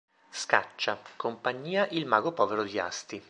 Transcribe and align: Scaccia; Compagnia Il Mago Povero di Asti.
Scaccia; 0.31 0.99
Compagnia 1.15 1.87
Il 1.91 2.07
Mago 2.07 2.31
Povero 2.33 2.63
di 2.63 2.79
Asti. 2.79 3.19